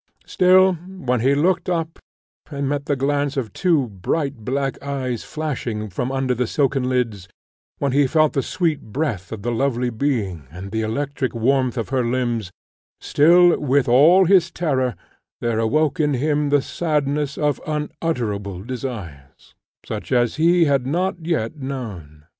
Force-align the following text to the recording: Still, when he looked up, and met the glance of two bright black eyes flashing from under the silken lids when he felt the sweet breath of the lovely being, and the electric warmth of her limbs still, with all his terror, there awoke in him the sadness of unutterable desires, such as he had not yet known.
Still, 0.25 0.73
when 0.73 1.19
he 1.19 1.35
looked 1.35 1.69
up, 1.69 1.99
and 2.49 2.67
met 2.67 2.87
the 2.87 2.95
glance 2.95 3.37
of 3.37 3.53
two 3.53 3.85
bright 3.87 4.37
black 4.37 4.81
eyes 4.81 5.23
flashing 5.23 5.91
from 5.91 6.11
under 6.11 6.33
the 6.33 6.47
silken 6.47 6.89
lids 6.89 7.27
when 7.77 7.91
he 7.91 8.07
felt 8.07 8.33
the 8.33 8.41
sweet 8.41 8.81
breath 8.91 9.31
of 9.31 9.43
the 9.43 9.51
lovely 9.51 9.91
being, 9.91 10.47
and 10.49 10.71
the 10.71 10.81
electric 10.81 11.35
warmth 11.35 11.77
of 11.77 11.89
her 11.89 12.03
limbs 12.03 12.49
still, 12.99 13.55
with 13.59 13.87
all 13.87 14.25
his 14.25 14.49
terror, 14.49 14.95
there 15.39 15.59
awoke 15.59 15.99
in 15.99 16.15
him 16.15 16.49
the 16.49 16.63
sadness 16.63 17.37
of 17.37 17.61
unutterable 17.67 18.63
desires, 18.63 19.53
such 19.85 20.11
as 20.11 20.37
he 20.37 20.65
had 20.65 20.87
not 20.87 21.23
yet 21.23 21.57
known. 21.57 22.23